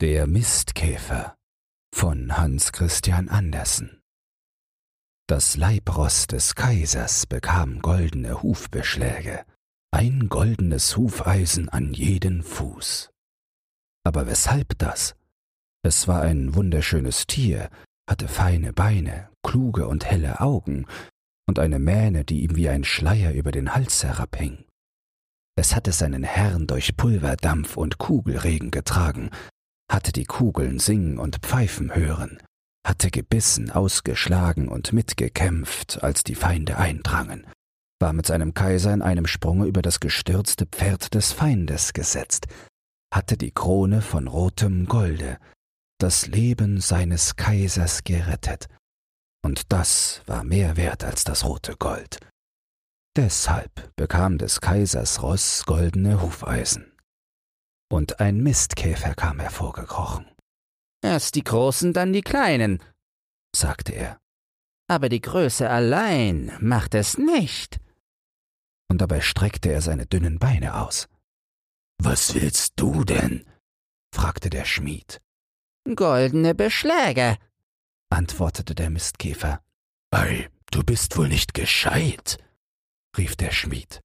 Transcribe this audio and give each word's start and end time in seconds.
Der 0.00 0.26
Mistkäfer 0.26 1.36
von 1.94 2.36
Hans 2.36 2.72
Christian 2.72 3.28
Andersen 3.28 4.00
Das 5.28 5.56
Leibross 5.56 6.26
des 6.26 6.56
Kaisers 6.56 7.26
bekam 7.26 7.80
goldene 7.80 8.42
Hufbeschläge, 8.42 9.44
ein 9.92 10.28
goldenes 10.28 10.96
Hufeisen 10.96 11.68
an 11.68 11.94
jeden 11.94 12.42
Fuß. 12.42 13.10
Aber 14.04 14.26
weshalb 14.26 14.76
das? 14.78 15.14
Es 15.84 16.08
war 16.08 16.22
ein 16.22 16.56
wunderschönes 16.56 17.28
Tier, 17.28 17.70
hatte 18.10 18.26
feine 18.26 18.72
Beine, 18.72 19.30
kluge 19.44 19.86
und 19.86 20.06
helle 20.06 20.40
Augen 20.40 20.86
und 21.46 21.60
eine 21.60 21.78
Mähne, 21.78 22.24
die 22.24 22.42
ihm 22.42 22.56
wie 22.56 22.68
ein 22.68 22.82
Schleier 22.82 23.32
über 23.32 23.52
den 23.52 23.76
Hals 23.76 24.02
herabhing. 24.02 24.64
Es 25.56 25.76
hatte 25.76 25.92
seinen 25.92 26.24
Herrn 26.24 26.66
durch 26.66 26.96
Pulverdampf 26.96 27.76
und 27.76 27.98
Kugelregen 27.98 28.72
getragen, 28.72 29.30
hatte 29.94 30.10
die 30.10 30.24
Kugeln 30.24 30.80
singen 30.80 31.18
und 31.18 31.36
pfeifen 31.36 31.94
hören, 31.94 32.42
hatte 32.84 33.12
gebissen, 33.12 33.70
ausgeschlagen 33.70 34.68
und 34.68 34.92
mitgekämpft, 34.92 36.02
als 36.02 36.24
die 36.24 36.34
Feinde 36.34 36.78
eindrangen, 36.78 37.46
war 38.00 38.12
mit 38.12 38.26
seinem 38.26 38.54
Kaiser 38.54 38.92
in 38.92 39.02
einem 39.02 39.28
Sprunge 39.28 39.66
über 39.66 39.82
das 39.82 40.00
gestürzte 40.00 40.66
Pferd 40.66 41.14
des 41.14 41.30
Feindes 41.30 41.92
gesetzt, 41.92 42.48
hatte 43.12 43.36
die 43.36 43.52
Krone 43.52 44.02
von 44.02 44.26
rotem 44.26 44.86
Golde, 44.86 45.38
das 46.00 46.26
Leben 46.26 46.80
seines 46.80 47.36
Kaisers 47.36 48.02
gerettet, 48.02 48.66
und 49.44 49.72
das 49.72 50.22
war 50.26 50.42
mehr 50.42 50.76
wert 50.76 51.04
als 51.04 51.22
das 51.22 51.44
rote 51.44 51.76
Gold. 51.76 52.18
Deshalb 53.16 53.94
bekam 53.94 54.38
des 54.38 54.60
Kaisers 54.60 55.22
Ross 55.22 55.64
goldene 55.66 56.20
Hufeisen 56.20 56.93
und 57.94 58.18
ein 58.18 58.42
Mistkäfer 58.42 59.14
kam 59.14 59.38
hervorgekrochen. 59.38 60.26
Erst 61.00 61.36
die 61.36 61.44
Großen, 61.44 61.92
dann 61.92 62.12
die 62.12 62.22
Kleinen, 62.22 62.82
sagte 63.54 63.92
er. 63.92 64.20
Aber 64.88 65.08
die 65.08 65.20
Größe 65.20 65.70
allein 65.70 66.56
macht 66.60 66.94
es 66.94 67.16
nicht. 67.16 67.78
Und 68.90 69.00
dabei 69.00 69.20
streckte 69.20 69.70
er 69.70 69.80
seine 69.80 70.06
dünnen 70.06 70.40
Beine 70.40 70.82
aus. 70.82 71.08
Was 72.02 72.34
willst 72.34 72.72
du 72.76 73.04
denn? 73.04 73.46
fragte 74.12 74.50
der 74.50 74.64
Schmied. 74.64 75.20
Goldene 75.94 76.54
Beschläge, 76.54 77.38
antwortete 78.10 78.74
der 78.74 78.90
Mistkäfer. 78.90 79.62
Ei, 80.10 80.48
du 80.72 80.82
bist 80.82 81.16
wohl 81.16 81.28
nicht 81.28 81.54
gescheit, 81.54 82.38
rief 83.16 83.36
der 83.36 83.52
Schmied. 83.52 84.00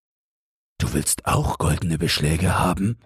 Du 0.77 0.93
willst 0.93 1.25
auch 1.25 1.57
goldene 1.57 1.97
Beschläge 1.97 2.59
haben? 2.59 2.99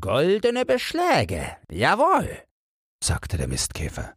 Goldene 0.00 0.64
Beschläge, 0.64 1.56
jawohl, 1.70 2.28
sagte 3.02 3.36
der 3.36 3.48
Mistkäfer. 3.48 4.14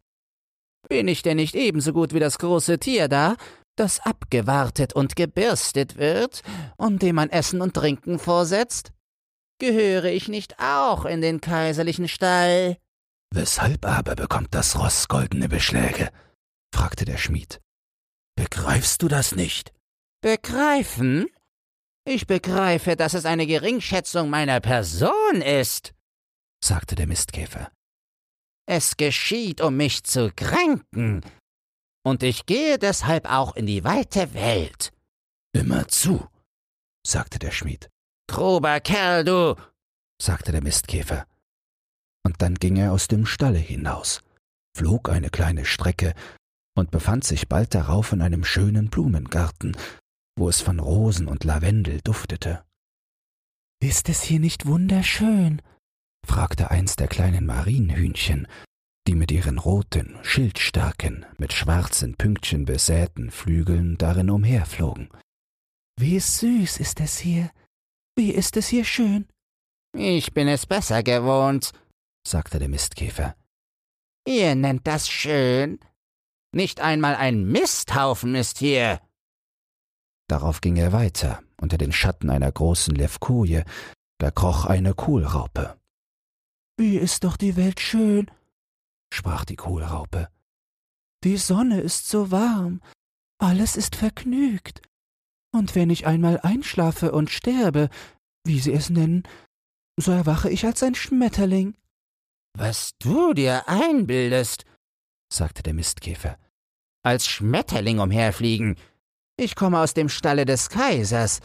Bin 0.88 1.08
ich 1.08 1.22
denn 1.22 1.36
nicht 1.36 1.54
ebenso 1.54 1.92
gut 1.92 2.12
wie 2.12 2.20
das 2.20 2.38
große 2.38 2.78
Tier 2.78 3.08
da, 3.08 3.36
das 3.76 4.00
abgewartet 4.00 4.92
und 4.92 5.16
gebürstet 5.16 5.96
wird 5.96 6.42
und 6.76 7.02
dem 7.02 7.16
man 7.16 7.30
Essen 7.30 7.60
und 7.60 7.74
Trinken 7.74 8.18
vorsetzt? 8.18 8.92
Gehöre 9.58 10.06
ich 10.06 10.28
nicht 10.28 10.58
auch 10.58 11.04
in 11.04 11.20
den 11.20 11.40
kaiserlichen 11.40 12.08
Stall? 12.08 12.76
Weshalb 13.32 13.86
aber 13.86 14.14
bekommt 14.14 14.54
das 14.54 14.78
Ross 14.78 15.08
goldene 15.08 15.48
Beschläge? 15.48 16.10
fragte 16.74 17.04
der 17.04 17.16
Schmied. 17.16 17.60
Begreifst 18.36 19.02
du 19.02 19.08
das 19.08 19.34
nicht? 19.34 19.72
Begreifen? 20.20 21.26
Ich 22.04 22.26
begreife, 22.26 22.96
dass 22.96 23.14
es 23.14 23.24
eine 23.24 23.46
Geringschätzung 23.46 24.28
meiner 24.28 24.60
Person 24.60 25.40
ist, 25.40 25.94
sagte 26.62 26.96
der 26.96 27.06
Mistkäfer. 27.06 27.70
Es 28.66 28.96
geschieht, 28.96 29.60
um 29.60 29.76
mich 29.76 30.02
zu 30.02 30.32
kränken, 30.34 31.24
und 32.04 32.24
ich 32.24 32.46
gehe 32.46 32.78
deshalb 32.78 33.30
auch 33.30 33.54
in 33.54 33.66
die 33.66 33.84
weite 33.84 34.34
Welt. 34.34 34.92
Immer 35.52 35.86
zu, 35.86 36.26
sagte 37.06 37.38
der 37.38 37.52
Schmied. 37.52 37.88
Grober 38.28 38.80
Kerl, 38.80 39.24
du, 39.24 39.56
sagte 40.20 40.50
der 40.50 40.62
Mistkäfer. 40.62 41.26
Und 42.24 42.42
dann 42.42 42.56
ging 42.56 42.76
er 42.76 42.92
aus 42.92 43.06
dem 43.06 43.26
Stalle 43.26 43.58
hinaus, 43.58 44.22
flog 44.76 45.08
eine 45.08 45.30
kleine 45.30 45.64
Strecke 45.64 46.14
und 46.74 46.90
befand 46.90 47.24
sich 47.24 47.48
bald 47.48 47.74
darauf 47.74 48.12
in 48.12 48.22
einem 48.22 48.44
schönen 48.44 48.90
Blumengarten, 48.90 49.76
wo 50.36 50.48
es 50.48 50.60
von 50.60 50.80
Rosen 50.80 51.28
und 51.28 51.44
Lavendel 51.44 52.00
duftete. 52.02 52.64
Ist 53.82 54.08
es 54.08 54.22
hier 54.22 54.40
nicht 54.40 54.66
wunderschön? 54.66 55.60
fragte 56.26 56.70
eins 56.70 56.96
der 56.96 57.08
kleinen 57.08 57.46
Marienhühnchen, 57.46 58.46
die 59.08 59.14
mit 59.14 59.32
ihren 59.32 59.58
roten, 59.58 60.16
schildstarken, 60.22 61.26
mit 61.36 61.52
schwarzen 61.52 62.14
Pünktchen 62.14 62.64
besäten 62.64 63.30
Flügeln 63.30 63.98
darin 63.98 64.30
umherflogen. 64.30 65.08
Wie 65.98 66.20
süß 66.20 66.78
ist 66.78 67.00
es 67.00 67.18
hier. 67.18 67.50
Wie 68.16 68.30
ist 68.30 68.56
es 68.56 68.68
hier 68.68 68.84
schön. 68.84 69.26
Ich 69.94 70.32
bin 70.32 70.48
es 70.48 70.66
besser 70.66 71.02
gewohnt, 71.02 71.72
sagte 72.26 72.58
der 72.58 72.68
Mistkäfer. 72.68 73.36
Ihr 74.26 74.54
nennt 74.54 74.86
das 74.86 75.08
schön? 75.08 75.80
Nicht 76.54 76.80
einmal 76.80 77.16
ein 77.16 77.44
Misthaufen 77.44 78.34
ist 78.34 78.58
hier. 78.58 79.00
Darauf 80.32 80.62
ging 80.62 80.76
er 80.76 80.94
weiter, 80.94 81.42
unter 81.60 81.76
den 81.76 81.92
Schatten 81.92 82.30
einer 82.30 82.50
großen 82.50 82.94
Levkoje, 82.94 83.66
da 84.16 84.30
kroch 84.30 84.64
eine 84.64 84.94
Kohlraupe. 84.94 85.78
Wie 86.78 86.96
ist 86.96 87.24
doch 87.24 87.36
die 87.36 87.54
Welt 87.56 87.80
schön, 87.80 88.30
sprach 89.12 89.44
die 89.44 89.56
Kohlraupe. 89.56 90.30
Die 91.22 91.36
Sonne 91.36 91.82
ist 91.82 92.08
so 92.08 92.30
warm, 92.30 92.80
alles 93.36 93.76
ist 93.76 93.94
vergnügt. 93.94 94.80
Und 95.54 95.74
wenn 95.74 95.90
ich 95.90 96.06
einmal 96.06 96.40
einschlafe 96.40 97.12
und 97.12 97.28
sterbe, 97.28 97.90
wie 98.42 98.58
Sie 98.58 98.72
es 98.72 98.88
nennen, 98.88 99.24
so 99.98 100.12
erwache 100.12 100.48
ich 100.48 100.64
als 100.64 100.82
ein 100.82 100.94
Schmetterling. 100.94 101.74
Was 102.56 102.96
du 102.98 103.34
dir 103.34 103.68
einbildest, 103.68 104.64
sagte 105.30 105.62
der 105.62 105.74
Mistkäfer. 105.74 106.38
Als 107.02 107.26
Schmetterling 107.26 107.98
umherfliegen, 107.98 108.78
ich 109.42 109.54
komme 109.54 109.78
aus 109.80 109.94
dem 109.94 110.08
Stalle 110.08 110.44
des 110.44 110.68
Kaisers. 110.68 111.40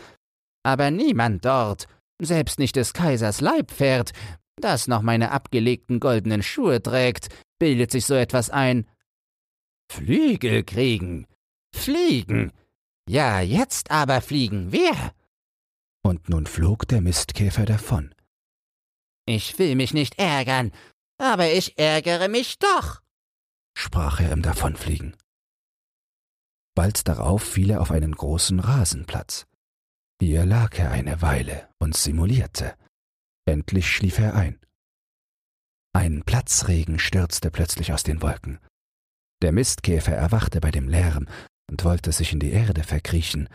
Aber 0.64 0.92
niemand 0.92 1.46
dort, 1.46 1.88
selbst 2.22 2.60
nicht 2.60 2.76
des 2.76 2.94
Kaisers 2.94 3.42
Leibpferd, 3.42 4.12
das 4.56 4.88
noch 4.88 5.02
meine 5.02 5.32
abgelegten 5.32 6.00
goldenen 6.00 6.44
Schuhe 6.44 6.82
trägt, 6.82 7.30
bildet 7.60 7.92
sich 7.92 8.06
so 8.06 8.16
etwas 8.16 8.50
ein. 8.50 8.88
Flügel 9.92 10.64
kriegen. 10.64 11.28
Fliegen. 11.76 12.52
Ja, 13.10 13.40
jetzt 13.40 13.92
aber 13.92 14.22
fliegen 14.22 14.72
wir. 14.72 14.96
Und 16.04 16.30
nun 16.30 16.46
flog 16.46 16.88
der 16.88 17.02
Mistkäfer 17.02 17.66
davon. 17.66 18.14
Ich 19.26 19.60
will 19.60 19.76
mich 19.76 19.94
nicht 19.94 20.18
ärgern, 20.20 20.72
aber 21.18 21.52
ich 21.52 21.78
ärgere 21.78 22.30
mich 22.30 22.60
doch, 22.60 23.02
sprach 23.78 24.22
er 24.22 24.32
im 24.32 24.42
Davonfliegen. 24.42 25.16
Bald 26.78 27.08
darauf 27.08 27.42
fiel 27.42 27.72
er 27.72 27.82
auf 27.82 27.90
einen 27.90 28.12
großen 28.12 28.60
Rasenplatz. 28.60 29.48
Hier 30.22 30.46
lag 30.46 30.78
er 30.78 30.92
eine 30.92 31.24
Weile 31.24 31.68
und 31.80 31.98
simulierte. 31.98 32.76
Endlich 33.48 33.90
schlief 33.90 34.20
er 34.20 34.36
ein. 34.36 34.60
Ein 35.96 36.22
Platzregen 36.22 37.00
stürzte 37.00 37.50
plötzlich 37.50 37.94
aus 37.94 38.04
den 38.04 38.22
Wolken. 38.22 38.60
Der 39.42 39.54
Mistkäfer 39.54 40.12
erwachte 40.12 40.62
bei 40.62 40.70
dem 40.70 40.88
Lärm 40.88 41.26
und 41.68 41.84
wollte 41.84 42.12
sich 42.12 42.32
in 42.32 42.40
die 42.40 42.52
Erde 42.52 42.84
verkriechen, 42.84 43.50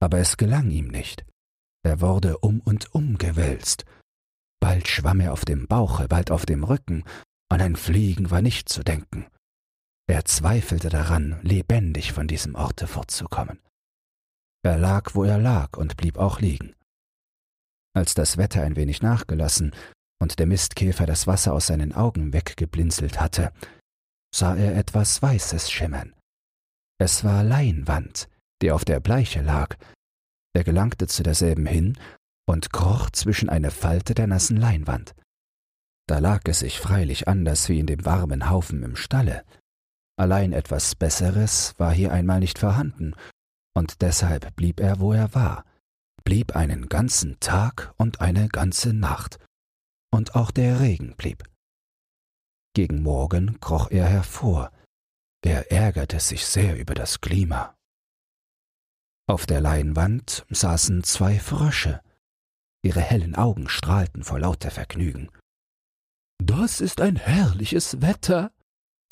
aber 0.00 0.18
es 0.18 0.36
gelang 0.36 0.72
ihm 0.72 0.88
nicht. 0.88 1.24
Er 1.84 2.00
wurde 2.00 2.38
um 2.38 2.58
und 2.60 2.92
um 2.92 3.18
gewälzt. 3.18 3.84
Bald 4.60 4.88
schwamm 4.88 5.20
er 5.20 5.32
auf 5.32 5.44
dem 5.44 5.68
Bauche, 5.68 6.08
bald 6.08 6.32
auf 6.32 6.44
dem 6.44 6.64
Rücken, 6.64 7.04
an 7.48 7.60
ein 7.60 7.76
Fliegen 7.76 8.32
war 8.32 8.42
nicht 8.42 8.68
zu 8.68 8.82
denken. 8.82 9.28
Er 10.06 10.24
zweifelte 10.24 10.90
daran, 10.90 11.40
lebendig 11.42 12.12
von 12.12 12.28
diesem 12.28 12.54
Orte 12.54 12.86
fortzukommen. 12.86 13.60
Er 14.62 14.78
lag, 14.78 15.14
wo 15.14 15.24
er 15.24 15.38
lag, 15.38 15.76
und 15.76 15.96
blieb 15.96 16.18
auch 16.18 16.40
liegen. 16.40 16.74
Als 17.96 18.14
das 18.14 18.36
Wetter 18.36 18.62
ein 18.62 18.76
wenig 18.76 19.02
nachgelassen 19.02 19.74
und 20.20 20.38
der 20.38 20.46
Mistkäfer 20.46 21.06
das 21.06 21.26
Wasser 21.26 21.52
aus 21.52 21.68
seinen 21.68 21.92
Augen 21.92 22.32
weggeblinzelt 22.32 23.20
hatte, 23.20 23.52
sah 24.34 24.56
er 24.56 24.76
etwas 24.76 25.22
Weißes 25.22 25.70
schimmern. 25.70 26.14
Es 26.98 27.24
war 27.24 27.44
Leinwand, 27.44 28.28
die 28.62 28.72
auf 28.72 28.84
der 28.84 29.00
Bleiche 29.00 29.42
lag. 29.42 29.76
Er 30.54 30.64
gelangte 30.64 31.06
zu 31.06 31.22
derselben 31.22 31.66
hin 31.66 31.98
und 32.46 32.72
kroch 32.72 33.10
zwischen 33.10 33.48
eine 33.48 33.70
Falte 33.70 34.14
der 34.14 34.26
nassen 34.26 34.56
Leinwand. 34.56 35.14
Da 36.06 36.18
lag 36.18 36.42
es 36.46 36.60
sich 36.60 36.78
freilich 36.78 37.28
anders 37.28 37.68
wie 37.68 37.78
in 37.78 37.86
dem 37.86 38.04
warmen 38.04 38.50
Haufen 38.50 38.82
im 38.82 38.96
Stalle, 38.96 39.44
Allein 40.16 40.52
etwas 40.52 40.94
Besseres 40.94 41.74
war 41.78 41.92
hier 41.92 42.12
einmal 42.12 42.40
nicht 42.40 42.58
vorhanden, 42.58 43.14
und 43.76 44.00
deshalb 44.02 44.54
blieb 44.54 44.80
er, 44.80 45.00
wo 45.00 45.12
er 45.12 45.34
war, 45.34 45.64
blieb 46.22 46.54
einen 46.54 46.88
ganzen 46.88 47.38
Tag 47.40 47.92
und 47.96 48.20
eine 48.20 48.48
ganze 48.48 48.92
Nacht, 48.92 49.38
und 50.12 50.36
auch 50.36 50.50
der 50.50 50.80
Regen 50.80 51.16
blieb. 51.16 51.42
Gegen 52.74 53.02
Morgen 53.02 53.60
kroch 53.60 53.90
er 53.90 54.06
hervor. 54.06 54.72
Er 55.44 55.70
ärgerte 55.70 56.20
sich 56.20 56.46
sehr 56.46 56.78
über 56.78 56.94
das 56.94 57.20
Klima. 57.20 57.76
Auf 59.28 59.46
der 59.46 59.60
Leinwand 59.60 60.44
saßen 60.50 61.02
zwei 61.02 61.38
Frösche. 61.38 62.02
Ihre 62.82 63.00
hellen 63.00 63.34
Augen 63.34 63.68
strahlten 63.68 64.22
vor 64.22 64.38
lauter 64.38 64.70
Vergnügen. 64.70 65.30
Das 66.38 66.80
ist 66.80 67.00
ein 67.00 67.16
herrliches 67.16 68.02
Wetter, 68.02 68.52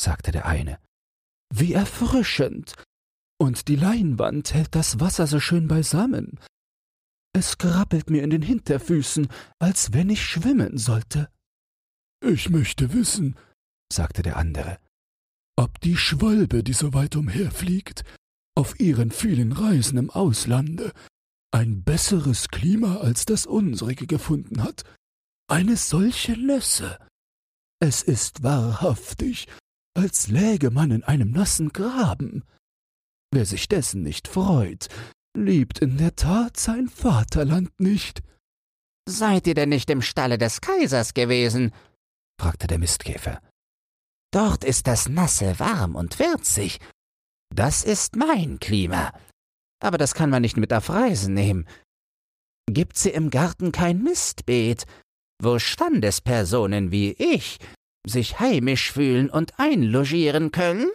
sagte 0.01 0.33
der 0.33 0.47
eine. 0.47 0.79
Wie 1.53 1.75
erfrischend. 1.75 2.75
Und 3.39 3.69
die 3.69 3.77
Leinwand 3.77 4.55
hält 4.55 4.75
das 4.75 5.01
Wasser 5.01 5.27
so 5.27 5.41
schön 5.41 5.69
beisammen. 5.69 6.39
Es 7.35 7.59
krabbelt 7.59 8.11
mir 8.11 8.23
in 8.23 8.31
den 8.31 8.43
Hinterfüßen, 8.43 9.29
als 9.59 9.93
wenn 9.93 10.11
ich 10.11 10.25
schwimmen 10.25 10.79
sollte. 10.79 11.29
Ich 12.25 12.51
möchte 12.51 12.93
wissen, 12.93 13.37
sagte 13.93 14.23
der 14.23 14.37
andere, 14.37 14.79
ob 15.57 15.81
die 15.81 15.97
Schwalbe, 15.97 16.63
die 16.63 16.73
so 16.73 16.95
weit 16.95 17.17
umherfliegt, 17.17 18.05
auf 18.55 18.79
ihren 18.81 19.11
vielen 19.11 19.53
Reisen 19.53 19.99
im 19.99 20.11
Auslande 20.11 20.93
ein 21.53 21.83
besseres 21.83 22.49
Klima 22.49 22.97
als 22.99 23.27
das 23.27 23.45
unsrige 23.45 24.07
gefunden 24.07 24.63
hat. 24.63 24.85
Eine 25.49 25.77
solche 25.77 26.33
Nässe. 26.33 26.99
Es 27.81 28.03
ist 28.03 28.43
wahrhaftig, 28.43 29.49
als 29.95 30.29
läge 30.29 30.71
man 30.71 30.91
in 30.91 31.05
einem 31.05 31.31
nassen 31.31 31.71
Graben. 31.71 32.45
Wer 33.33 33.47
sich 33.47 33.69
dessen 33.69 34.03
nicht 34.03 34.29
freut, 34.29 34.89
liebt 35.37 35.79
in 35.79 35.97
der 35.97 36.17
Tat 36.17 36.59
sein 36.59 36.89
Vaterland 36.89 37.79
nicht. 37.81 38.23
Seid 39.09 39.47
ihr 39.47 39.55
denn 39.55 39.71
nicht 39.71 39.91
im 39.91 40.03
Stalle 40.03 40.39
des 40.39 40.61
Kaisers 40.61 41.15
gewesen? 41.15 41.73
fragte 42.41 42.67
der 42.67 42.79
Mistkäfer. 42.79 43.41
Dort 44.33 44.65
ist 44.65 44.87
das 44.87 45.09
Nasse 45.09 45.59
warm 45.59 45.95
und 45.95 46.19
würzig. 46.19 46.79
Das 47.55 47.85
ist 47.85 48.17
mein 48.17 48.59
Klima. 48.61 49.13
Aber 49.83 49.99
das 49.99 50.15
kann 50.15 50.31
man 50.31 50.43
nicht 50.43 50.57
mit 50.57 50.73
auf 50.73 50.89
Reisen 50.89 51.35
nehmen. 51.35 51.69
Gibt's 52.67 53.03
hier 53.03 53.15
im 53.15 53.31
Garten 53.31 53.73
kein 53.73 54.03
Mistbeet, 54.03 54.85
wo 55.43 55.59
Standespersonen 55.59 56.93
wie 56.93 57.13
ich 57.13 57.59
sich 58.07 58.41
heimisch 58.41 58.93
fühlen 58.93 59.31
und 59.31 59.59
einlogieren 59.59 60.53
können? 60.53 60.91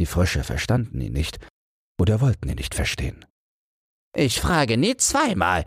Die 0.00 0.06
Frösche 0.06 0.44
verstanden 0.44 1.00
ihn 1.00 1.12
nicht 1.12 1.38
oder 2.00 2.20
wollten 2.20 2.48
ihn 2.48 2.56
nicht 2.56 2.74
verstehen. 2.74 3.26
Ich 4.16 4.40
frage 4.40 4.76
nie 4.76 4.96
zweimal, 4.96 5.64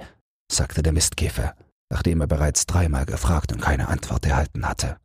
sagte 0.51 0.81
der 0.81 0.93
Mistkäfer, 0.93 1.55
nachdem 1.91 2.21
er 2.21 2.27
bereits 2.27 2.65
dreimal 2.65 3.05
gefragt 3.05 3.51
und 3.53 3.61
keine 3.61 3.87
Antwort 3.87 4.25
erhalten 4.25 4.67
hatte. 4.67 4.97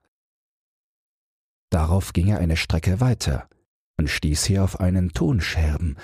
Darauf 1.71 2.13
ging 2.15 2.29
er 2.29 2.39
eine 2.39 2.57
Strecke 2.57 3.01
weiter 3.01 3.49
und 3.99 4.09
stieß 4.09 4.45
hier 4.45 4.65
auf 4.65 4.81
einen 4.81 5.13
Tonscherben, 5.13 5.99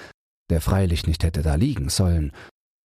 der 0.51 0.61
freilich 0.61 1.07
nicht 1.07 1.25
hätte 1.25 1.43
da 1.43 1.55
liegen 1.55 1.89
sollen, 1.89 2.33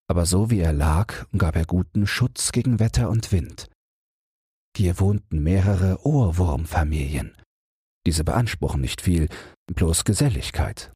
aber 0.08 0.24
so 0.24 0.50
wie 0.50 0.60
er 0.60 0.72
lag, 0.72 1.26
gab 1.36 1.56
er 1.56 1.66
guten 1.66 2.06
Schutz 2.06 2.52
gegen 2.52 2.78
Wetter 2.78 3.10
und 3.10 3.32
Wind. 3.32 3.68
Hier 4.76 5.00
wohnten 5.00 5.42
mehrere 5.42 6.04
Ohrwurmfamilien. 6.06 7.36
Diese 8.06 8.24
beanspruchen 8.24 8.80
nicht 8.80 9.00
viel, 9.00 9.28
bloß 9.66 10.04
Geselligkeit. 10.04 10.92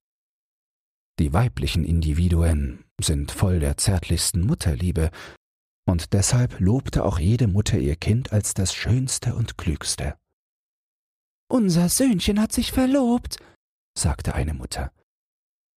Die 1.18 1.32
weiblichen 1.32 1.84
Individuen 1.84 2.84
sind 3.00 3.32
voll 3.32 3.60
der 3.60 3.76
zärtlichsten 3.76 4.40
Mutterliebe, 4.42 5.10
und 5.84 6.12
deshalb 6.12 6.60
lobte 6.60 7.04
auch 7.04 7.18
jede 7.18 7.48
Mutter 7.48 7.78
ihr 7.78 7.96
Kind 7.96 8.32
als 8.32 8.54
das 8.54 8.72
Schönste 8.72 9.34
und 9.34 9.58
Klügste. 9.58 10.16
Unser 11.50 11.88
Söhnchen 11.88 12.40
hat 12.40 12.52
sich 12.52 12.72
verlobt, 12.72 13.36
sagte 13.98 14.34
eine 14.34 14.54
Mutter. 14.54 14.92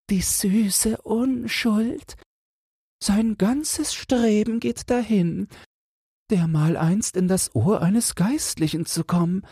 Die 0.10 0.22
süße 0.22 1.02
Unschuld. 1.02 2.16
Sein 3.04 3.38
ganzes 3.38 3.94
Streben 3.94 4.60
geht 4.60 4.90
dahin, 4.90 5.48
dermaleinst 6.32 7.16
in 7.16 7.28
das 7.28 7.54
Ohr 7.56 7.82
eines 7.82 8.16
Geistlichen 8.16 8.86
zu 8.86 9.04
kommen. 9.04 9.46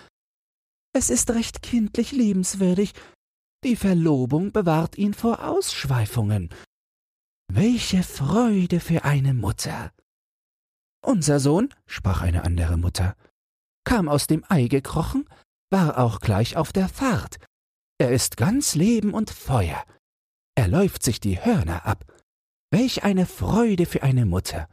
Es 0.93 1.09
ist 1.09 1.31
recht 1.31 1.61
kindlich 1.61 2.11
liebenswürdig, 2.11 2.93
die 3.63 3.75
Verlobung 3.75 4.51
bewahrt 4.51 4.97
ihn 4.97 5.13
vor 5.13 5.47
Ausschweifungen. 5.47 6.49
Welche 7.47 8.03
Freude 8.03 8.79
für 8.79 9.03
eine 9.03 9.33
Mutter! 9.33 9.91
Unser 11.05 11.39
Sohn, 11.39 11.73
sprach 11.85 12.21
eine 12.21 12.43
andere 12.43 12.77
Mutter, 12.77 13.15
kam 13.85 14.09
aus 14.09 14.27
dem 14.27 14.43
Ei 14.49 14.67
gekrochen, 14.67 15.27
war 15.69 15.97
auch 15.97 16.19
gleich 16.19 16.55
auf 16.55 16.71
der 16.71 16.89
Fahrt. 16.89 17.37
Er 17.99 18.11
ist 18.11 18.37
ganz 18.37 18.75
Leben 18.75 19.13
und 19.13 19.29
Feuer. 19.29 19.83
Er 20.55 20.67
läuft 20.67 21.03
sich 21.03 21.19
die 21.19 21.43
Hörner 21.43 21.85
ab. 21.85 22.05
Welch 22.71 23.03
eine 23.03 23.25
Freude 23.25 23.85
für 23.85 24.03
eine 24.03 24.25
Mutter. 24.25 24.67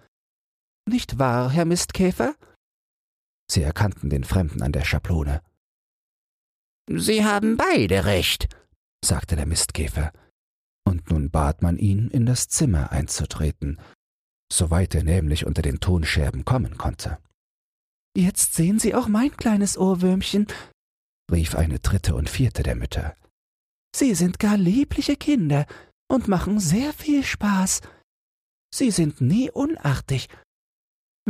Nicht 0.91 1.21
wahr, 1.21 1.51
Herr 1.51 1.67
Mistkäfer? 1.67 2.35
Sie 3.49 3.63
erkannten 3.63 4.11
den 4.11 4.25
Fremden 4.25 4.61
an 4.61 4.73
der 4.73 4.85
Schablone. 4.85 5.41
Sie 6.89 7.25
haben 7.25 7.57
beide 7.57 8.07
recht, 8.07 8.49
sagte 9.05 9.37
der 9.37 9.47
Mistkäfer, 9.47 10.13
und 10.85 11.09
nun 11.09 11.31
bat 11.31 11.63
man 11.63 11.79
ihn, 11.79 12.09
in 12.09 12.27
das 12.27 12.49
Zimmer 12.49 12.91
einzutreten, 12.91 13.81
soweit 14.53 14.97
er 14.97 15.05
nämlich 15.05 15.47
unter 15.47 15.63
den 15.63 15.79
Tonscherben 15.79 16.45
kommen 16.45 16.77
konnte. 16.77 17.19
Jetzt 18.17 18.55
sehen 18.55 18.81
Sie 18.81 18.93
auch 18.93 19.07
mein 19.07 19.37
kleines 19.37 19.79
Ohrwürmchen, 19.79 20.49
rief 21.31 21.55
eine 21.55 21.79
dritte 21.79 22.17
und 22.17 22.29
vierte 22.29 22.65
der 22.65 22.75
Mütter. 22.75 23.15
Sie 23.95 24.17
sind 24.17 24.41
gar 24.41 24.57
liebliche 24.57 25.15
Kinder 25.15 25.67
und 26.09 26.27
machen 26.27 26.59
sehr 26.59 26.93
viel 26.93 27.23
Spaß. 27.23 27.81
Sie 28.75 28.91
sind 28.91 29.21
nie 29.21 29.53
unartig, 29.53 30.29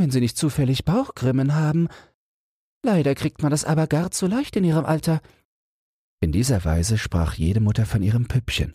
wenn 0.00 0.10
Sie 0.10 0.20
nicht 0.20 0.36
zufällig 0.36 0.84
Bauchgrimmen 0.84 1.54
haben. 1.54 1.88
Leider 2.84 3.14
kriegt 3.14 3.42
man 3.42 3.50
das 3.50 3.64
aber 3.64 3.86
gar 3.86 4.10
zu 4.10 4.26
leicht 4.26 4.56
in 4.56 4.64
Ihrem 4.64 4.84
Alter. 4.84 5.20
In 6.22 6.32
dieser 6.32 6.64
Weise 6.64 6.98
sprach 6.98 7.34
jede 7.34 7.60
Mutter 7.60 7.86
von 7.86 8.02
ihrem 8.02 8.28
Püppchen, 8.28 8.74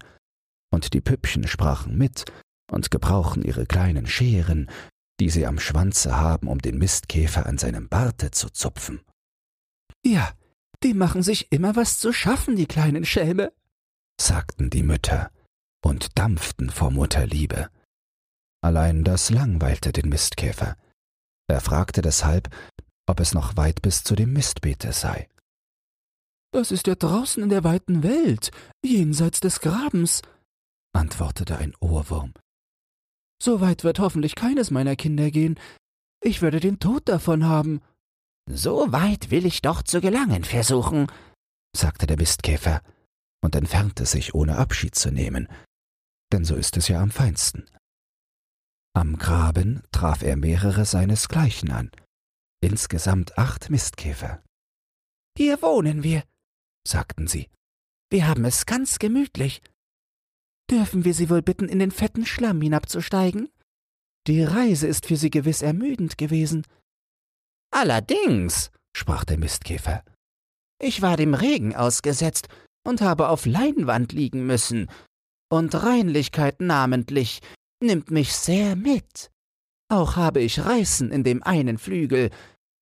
und 0.72 0.94
die 0.94 1.02
Püppchen 1.02 1.48
sprachen 1.48 1.96
mit 1.96 2.26
und 2.72 2.90
gebrauchen 2.90 3.44
ihre 3.44 3.68
kleinen 3.68 4.08
Scheren, 4.08 4.70
die 5.20 5.30
sie 5.30 5.46
am 5.46 5.60
Schwanze 5.60 6.18
haben, 6.18 6.48
um 6.48 6.60
den 6.60 6.80
Mistkäfer 6.80 7.46
an 7.46 7.60
seinem 7.60 7.88
Barte 7.88 8.32
zu 8.32 8.50
zupfen. 8.50 9.02
Ja, 10.04 10.34
die 10.84 10.96
machen 10.96 11.22
sich 11.22 11.52
immer 11.52 11.76
was 11.76 12.00
zu 12.00 12.12
schaffen, 12.14 12.56
die 12.56 12.66
kleinen 12.66 13.06
Schelme, 13.06 13.54
sagten 14.20 14.70
die 14.72 14.84
Mütter 14.84 15.32
und 15.84 16.18
dampften 16.18 16.72
vor 16.72 16.90
Mutterliebe. 16.90 17.70
Allein 18.62 19.04
das 19.04 19.30
langweilte 19.30 19.92
den 19.92 20.10
Mistkäfer. 20.10 20.76
Er 21.48 21.62
fragte 21.62 22.02
deshalb, 22.02 22.50
ob 23.08 23.20
es 23.20 23.34
noch 23.34 23.56
weit 23.56 23.82
bis 23.82 24.04
zu 24.04 24.16
dem 24.16 24.34
Mistbeete 24.34 24.92
sei. 24.92 25.30
Das 26.52 26.72
ist 26.72 26.88
ja 26.88 26.96
draußen 26.96 27.44
in 27.44 27.50
der 27.50 27.64
weiten 27.64 28.02
Welt, 28.02 28.52
jenseits 28.84 29.42
des 29.42 29.60
Grabens, 29.60 30.22
antwortete 30.94 31.58
ein 31.58 31.74
Ohrwurm. 31.82 32.34
So 33.42 33.60
weit 33.60 33.84
wird 33.84 34.00
hoffentlich 34.00 34.36
keines 34.36 34.72
meiner 34.72 34.96
Kinder 34.96 35.30
gehen. 35.30 35.60
Ich 36.22 36.42
würde 36.42 36.60
den 36.60 36.80
Tod 36.80 37.10
davon 37.10 37.46
haben. 37.46 37.82
So 38.50 38.92
weit 38.92 39.32
will 39.32 39.46
ich 39.46 39.62
doch 39.62 39.84
zu 39.84 40.00
gelangen 40.02 40.44
versuchen, 40.44 41.08
sagte 41.76 42.08
der 42.08 42.18
Mistkäfer 42.18 42.82
und 43.44 43.56
entfernte 43.56 44.06
sich, 44.06 44.34
ohne 44.34 44.58
Abschied 44.58 44.96
zu 44.96 45.12
nehmen, 45.12 45.48
denn 46.32 46.46
so 46.46 46.56
ist 46.56 46.78
es 46.78 46.88
ja 46.88 47.02
am 47.02 47.12
feinsten. 47.12 47.66
Am 48.96 49.18
Graben 49.18 49.84
traf 49.92 50.24
er 50.24 50.38
mehrere 50.38 50.86
seinesgleichen 50.86 51.70
an, 51.70 51.92
insgesamt 52.62 53.38
acht 53.38 53.70
Mistkäfer. 53.70 54.42
Hier 55.38 55.62
wohnen 55.62 56.02
wir, 56.02 56.24
sagten 56.88 57.28
sie. 57.28 57.50
Wir 58.10 58.26
haben 58.26 58.46
es 58.46 58.66
ganz 58.66 58.98
gemütlich. 58.98 59.62
Dürfen 60.72 61.04
wir 61.04 61.14
Sie 61.14 61.30
wohl 61.30 61.42
bitten, 61.42 61.68
in 61.68 61.80
den 61.80 61.92
fetten 61.92 62.26
Schlamm 62.26 62.62
hinabzusteigen? 62.62 63.50
Die 64.28 64.42
Reise 64.44 64.88
ist 64.88 65.06
für 65.08 65.18
Sie 65.18 65.30
gewiss 65.30 65.62
ermüdend 65.62 66.18
gewesen. 66.18 66.66
Allerdings, 67.72 68.72
sprach 68.96 69.26
der 69.26 69.38
Mistkäfer. 69.38 70.06
Ich 70.82 71.02
war 71.02 71.18
dem 71.18 71.34
Regen 71.34 71.76
ausgesetzt 71.76 72.48
und 72.88 73.02
habe 73.02 73.28
auf 73.28 73.46
Leinwand 73.46 74.14
liegen 74.14 74.48
müssen, 74.48 74.90
und 75.52 75.76
Reinlichkeit 75.76 76.62
namentlich 76.62 77.42
nimmt 77.82 78.12
mich 78.12 78.36
sehr 78.36 78.76
mit. 78.76 79.32
Auch 79.90 80.16
habe 80.16 80.42
ich 80.42 80.60
Reißen 80.60 81.12
in 81.12 81.24
dem 81.24 81.44
einen 81.44 81.78
Flügel, 81.78 82.32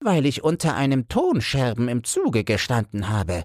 weil 0.03 0.25
ich 0.25 0.43
unter 0.43 0.75
einem 0.75 1.07
Tonscherben 1.07 1.87
im 1.87 2.03
Zuge 2.03 2.43
gestanden 2.43 3.09
habe. 3.09 3.43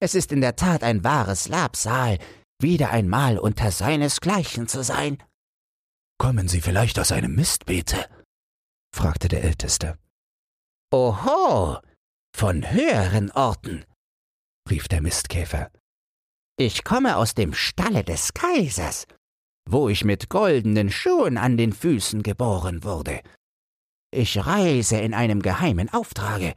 Es 0.00 0.14
ist 0.14 0.32
in 0.32 0.40
der 0.40 0.56
Tat 0.56 0.82
ein 0.82 1.04
wahres 1.04 1.48
Labsal, 1.48 2.18
wieder 2.60 2.90
einmal 2.90 3.38
unter 3.38 3.70
seinesgleichen 3.70 4.68
zu 4.68 4.82
sein. 4.82 5.22
Kommen 6.18 6.48
Sie 6.48 6.60
vielleicht 6.60 6.98
aus 6.98 7.12
einem 7.12 7.34
Mistbeete? 7.34 8.08
fragte 8.94 9.28
der 9.28 9.44
Älteste. 9.44 9.98
Oho, 10.92 11.78
Von 12.34 12.70
höheren 12.70 13.30
Orten, 13.32 13.84
rief 14.70 14.88
der 14.88 15.00
Mistkäfer. 15.02 15.70
Ich 16.58 16.82
komme 16.82 17.16
aus 17.16 17.34
dem 17.34 17.54
Stalle 17.54 18.04
des 18.04 18.34
Kaisers, 18.34 19.06
wo 19.70 19.88
ich 19.88 20.04
mit 20.04 20.30
goldenen 20.30 20.90
Schuhen 20.90 21.36
an 21.36 21.56
den 21.56 21.72
Füßen 21.72 22.22
geboren 22.22 22.84
wurde. 22.84 23.20
Ich 24.10 24.46
reise 24.46 24.96
in 24.96 25.12
einem 25.12 25.42
geheimen 25.42 25.92
Auftrage. 25.92 26.54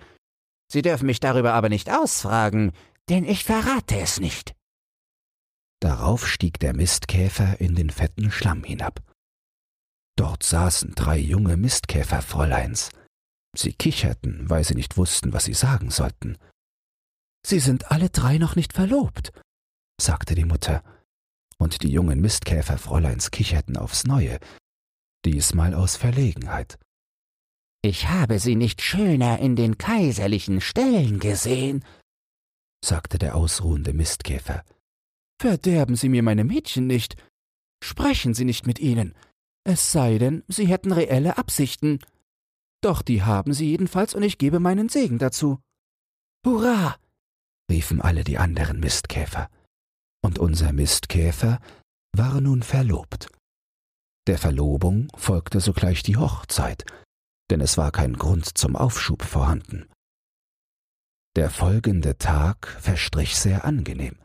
Sie 0.72 0.82
dürfen 0.82 1.06
mich 1.08 1.20
darüber 1.20 1.54
aber 1.54 1.68
nicht 1.68 1.92
ausfragen, 1.92 2.72
denn 3.10 3.26
ich 3.26 3.44
verrate 3.44 4.00
es 4.00 4.20
nicht. 4.22 4.56
Darauf 5.82 6.28
stieg 6.28 6.60
der 6.60 6.74
Mistkäfer 6.74 7.60
in 7.60 7.76
den 7.76 7.90
fetten 7.90 8.32
Schlamm 8.32 8.64
hinab. 8.64 9.02
Dort 10.16 10.44
saßen 10.44 10.94
drei 10.96 11.18
junge 11.18 11.58
Mistkäferfräuleins. 11.58 12.92
Sie 13.58 13.74
kicherten, 13.74 14.50
weil 14.50 14.64
sie 14.64 14.76
nicht 14.76 14.96
wussten, 14.96 15.34
was 15.34 15.46
sie 15.46 15.54
sagen 15.54 15.90
sollten. 15.90 16.38
Sie 17.46 17.60
sind 17.60 17.92
alle 17.92 18.10
drei 18.10 18.38
noch 18.38 18.56
nicht 18.56 18.72
verlobt, 18.72 19.34
sagte 20.00 20.36
die 20.36 20.46
Mutter, 20.46 20.84
und 21.62 21.84
die 21.84 21.92
jungen 21.92 22.20
Mistkäferfräuleins 22.20 23.30
kicherten 23.30 23.78
aufs 23.78 24.06
neue, 24.06 24.40
diesmal 25.26 25.76
aus 25.76 25.96
Verlegenheit. 25.96 26.80
Ich 27.84 28.10
habe 28.10 28.40
sie 28.40 28.56
nicht 28.56 28.82
schöner 28.82 29.40
in 29.40 29.56
den 29.56 29.78
kaiserlichen 29.78 30.60
Ställen 30.60 31.20
gesehen, 31.20 31.86
sagte 32.84 33.20
der 33.20 33.36
ausruhende 33.36 33.94
Mistkäfer. 33.94 34.64
Verderben 35.40 35.96
Sie 35.96 36.10
mir 36.10 36.24
meine 36.24 36.44
Mädchen 36.44 36.88
nicht. 36.88 37.16
Sprechen 37.84 38.34
Sie 38.34 38.46
nicht 38.46 38.68
mit 38.68 38.80
ihnen. 38.80 39.14
Es 39.64 39.92
sei 39.92 40.18
denn, 40.18 40.44
Sie 40.48 40.66
hätten 40.66 40.92
reelle 40.92 41.38
Absichten. 41.38 42.00
Doch 42.82 43.02
die 43.02 43.24
haben 43.24 43.54
Sie 43.54 43.70
jedenfalls 43.70 44.14
und 44.16 44.24
ich 44.24 44.38
gebe 44.38 44.60
meinen 44.60 44.90
Segen 44.90 45.20
dazu. 45.20 45.60
Hurra! 46.46 46.98
riefen 47.72 48.02
alle 48.02 48.24
die 48.24 48.38
anderen 48.38 48.80
Mistkäfer. 48.80 49.50
Und 50.24 50.40
unser 50.40 50.72
Mistkäfer 50.72 51.60
war 52.16 52.42
nun 52.42 52.64
verlobt. 52.64 53.30
Der 54.28 54.38
Verlobung 54.38 55.08
folgte 55.16 55.60
sogleich 55.60 56.04
die 56.04 56.18
Hochzeit, 56.18 56.86
denn 57.50 57.62
es 57.62 57.78
war 57.78 57.92
kein 57.92 58.14
Grund 58.14 58.58
zum 58.58 58.76
Aufschub 58.76 59.24
vorhanden. 59.24 59.90
Der 61.36 61.50
folgende 61.50 62.18
Tag 62.18 62.68
verstrich 62.68 63.36
sehr 63.36 63.66
angenehm 63.66 64.22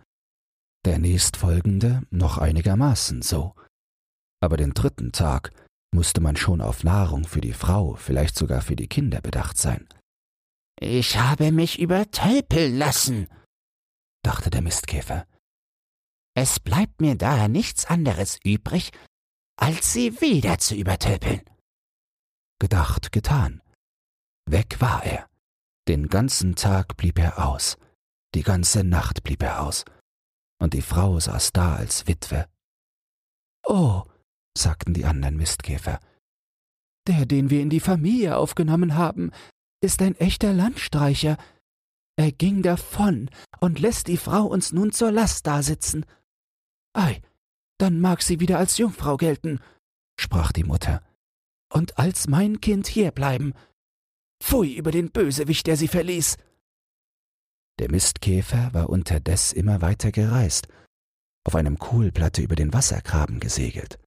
der 0.86 0.98
nächstfolgende 1.00 2.02
noch 2.10 2.38
einigermaßen 2.38 3.20
so. 3.20 3.54
Aber 4.40 4.56
den 4.56 4.72
dritten 4.72 5.10
Tag 5.10 5.50
musste 5.92 6.20
man 6.20 6.36
schon 6.36 6.60
auf 6.60 6.84
Nahrung 6.84 7.24
für 7.24 7.40
die 7.40 7.52
Frau, 7.52 7.96
vielleicht 7.96 8.36
sogar 8.36 8.62
für 8.62 8.76
die 8.76 8.86
Kinder 8.86 9.20
bedacht 9.20 9.58
sein. 9.58 9.88
Ich 10.78 11.18
habe 11.18 11.50
mich 11.50 11.80
übertölpeln 11.80 12.78
lassen, 12.78 13.26
dachte 14.22 14.48
der 14.50 14.62
Mistkäfer. 14.62 15.26
Es 16.36 16.60
bleibt 16.60 17.00
mir 17.00 17.16
daher 17.16 17.48
nichts 17.48 17.86
anderes 17.86 18.38
übrig, 18.44 18.90
als 19.58 19.94
sie 19.94 20.20
wieder 20.20 20.58
zu 20.58 20.74
übertölpeln. 20.74 21.40
Gedacht, 22.58 23.10
getan. 23.10 23.62
Weg 24.44 24.80
war 24.82 25.02
er. 25.02 25.28
Den 25.88 26.08
ganzen 26.08 26.54
Tag 26.54 26.96
blieb 26.98 27.18
er 27.18 27.46
aus, 27.46 27.78
die 28.34 28.42
ganze 28.42 28.84
Nacht 28.84 29.22
blieb 29.22 29.42
er 29.42 29.62
aus, 29.62 29.84
und 30.60 30.74
die 30.74 30.82
Frau 30.82 31.18
saß 31.18 31.52
da 31.52 31.76
als 31.76 32.06
Witwe. 32.06 32.46
Oh, 33.64 34.02
sagten 34.56 34.92
die 34.92 35.06
anderen 35.06 35.36
Mistkäfer, 35.36 36.00
der, 37.06 37.24
den 37.24 37.48
wir 37.50 37.62
in 37.62 37.70
die 37.70 37.80
Familie 37.80 38.36
aufgenommen 38.36 38.94
haben, 38.94 39.30
ist 39.80 40.02
ein 40.02 40.16
echter 40.16 40.52
Landstreicher. 40.52 41.38
Er 42.16 42.32
ging 42.32 42.62
davon 42.62 43.30
und 43.60 43.78
lässt 43.78 44.08
die 44.08 44.16
Frau 44.16 44.44
uns 44.44 44.72
nun 44.72 44.92
zur 44.92 45.12
Last 45.12 45.46
dasitzen. 45.46 46.04
Ei, 46.96 47.20
dann 47.78 48.00
mag 48.00 48.22
sie 48.22 48.40
wieder 48.40 48.58
als 48.58 48.78
Jungfrau 48.78 49.18
gelten, 49.18 49.60
sprach 50.18 50.50
die 50.50 50.64
Mutter, 50.64 51.02
und 51.70 51.98
als 51.98 52.26
mein 52.26 52.60
Kind 52.62 52.86
hierbleiben. 52.86 53.52
Pfui 54.42 54.74
über 54.74 54.90
den 54.92 55.10
Bösewicht, 55.10 55.66
der 55.66 55.76
sie 55.76 55.88
verließ. 55.88 56.38
Der 57.78 57.90
Mistkäfer 57.90 58.72
war 58.72 58.88
unterdes 58.88 59.52
immer 59.52 59.82
weiter 59.82 60.10
gereist, 60.10 60.68
auf 61.44 61.54
einem 61.54 61.78
Kohlplatte 61.78 62.40
über 62.40 62.56
den 62.56 62.72
Wassergraben 62.72 63.40
gesegelt. 63.40 63.98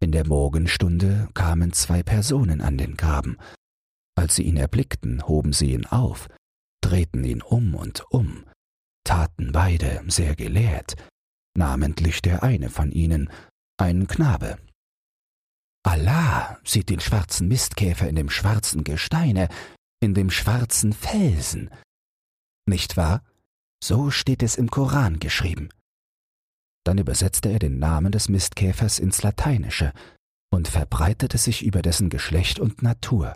In 0.00 0.10
der 0.10 0.26
Morgenstunde 0.26 1.28
kamen 1.34 1.72
zwei 1.72 2.02
Personen 2.02 2.60
an 2.60 2.78
den 2.78 2.96
Graben. 2.96 3.38
Als 4.16 4.34
sie 4.34 4.42
ihn 4.42 4.56
erblickten, 4.56 5.26
hoben 5.28 5.52
sie 5.52 5.72
ihn 5.72 5.86
auf, 5.86 6.28
drehten 6.80 7.22
ihn 7.22 7.42
um 7.42 7.76
und 7.76 8.04
um, 8.10 8.44
taten 9.04 9.52
beide 9.52 10.02
sehr 10.08 10.34
gelehrt, 10.34 10.96
namentlich 11.58 12.22
der 12.22 12.42
eine 12.42 12.70
von 12.70 12.90
ihnen, 12.90 13.30
ein 13.76 14.06
Knabe. 14.06 14.58
Allah 15.84 16.58
sieht 16.64 16.88
den 16.88 17.00
schwarzen 17.00 17.48
Mistkäfer 17.48 18.08
in 18.08 18.16
dem 18.16 18.30
schwarzen 18.30 18.84
Gesteine, 18.84 19.48
in 20.00 20.14
dem 20.14 20.30
schwarzen 20.30 20.92
Felsen, 20.94 21.70
nicht 22.68 22.96
wahr? 22.96 23.24
So 23.82 24.10
steht 24.10 24.42
es 24.42 24.56
im 24.56 24.70
Koran 24.70 25.18
geschrieben. 25.18 25.70
Dann 26.84 26.98
übersetzte 26.98 27.48
er 27.48 27.58
den 27.58 27.78
Namen 27.78 28.12
des 28.12 28.28
Mistkäfers 28.28 28.98
ins 28.98 29.22
Lateinische 29.22 29.92
und 30.50 30.68
verbreitete 30.68 31.38
sich 31.38 31.64
über 31.64 31.82
dessen 31.82 32.10
Geschlecht 32.10 32.60
und 32.60 32.82
Natur. 32.82 33.34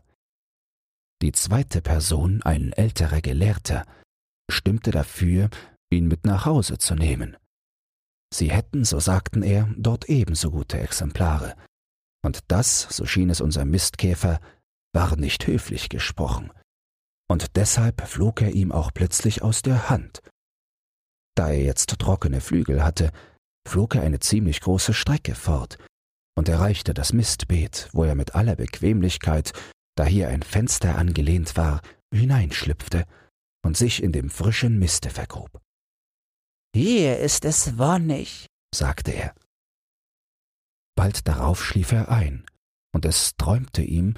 Die 1.22 1.32
zweite 1.32 1.80
Person, 1.80 2.42
ein 2.42 2.72
älterer 2.72 3.20
Gelehrter, 3.20 3.86
stimmte 4.50 4.90
dafür, 4.90 5.48
ihn 5.90 6.08
mit 6.08 6.26
nach 6.26 6.44
Hause 6.44 6.78
zu 6.78 6.94
nehmen. 6.94 7.36
Sie 8.32 8.50
hätten, 8.50 8.84
so 8.84 8.98
sagten 8.98 9.42
er, 9.42 9.68
dort 9.76 10.08
ebenso 10.08 10.50
gute 10.50 10.78
Exemplare. 10.78 11.54
Und 12.24 12.40
das, 12.48 12.82
so 12.90 13.04
schien 13.04 13.30
es 13.30 13.40
unser 13.40 13.64
Mistkäfer, 13.64 14.40
war 14.94 15.16
nicht 15.16 15.46
höflich 15.46 15.88
gesprochen 15.88 16.50
und 17.32 17.56
deshalb 17.56 18.06
flog 18.06 18.42
er 18.42 18.50
ihm 18.52 18.70
auch 18.70 18.92
plötzlich 18.92 19.42
aus 19.42 19.62
der 19.62 19.88
Hand. 19.88 20.20
Da 21.34 21.48
er 21.48 21.62
jetzt 21.62 21.98
trockene 21.98 22.42
Flügel 22.42 22.84
hatte, 22.84 23.10
flog 23.66 23.94
er 23.94 24.02
eine 24.02 24.20
ziemlich 24.20 24.60
große 24.60 24.92
Strecke 24.92 25.34
fort 25.34 25.78
und 26.36 26.50
erreichte 26.50 26.92
das 26.92 27.14
Mistbeet, 27.14 27.88
wo 27.92 28.04
er 28.04 28.14
mit 28.14 28.34
aller 28.34 28.56
Bequemlichkeit, 28.56 29.52
da 29.96 30.04
hier 30.04 30.28
ein 30.28 30.42
Fenster 30.42 30.96
angelehnt 30.98 31.56
war, 31.56 31.80
hineinschlüpfte 32.14 33.06
und 33.64 33.78
sich 33.78 34.02
in 34.02 34.12
dem 34.12 34.28
frischen 34.28 34.78
Miste 34.78 35.08
vergrub. 35.08 35.58
Hier 36.74 37.18
ist 37.18 37.44
es 37.44 37.76
wonnig, 37.76 38.46
sagte 38.74 39.10
er. 39.10 39.34
Bald 40.96 41.28
darauf 41.28 41.62
schlief 41.62 41.92
er 41.92 42.08
ein, 42.08 42.46
und 42.94 43.04
es 43.04 43.36
träumte 43.36 43.82
ihm, 43.82 44.14